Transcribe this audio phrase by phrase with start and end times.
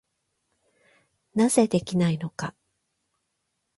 [1.35, 2.55] なぜできないのか。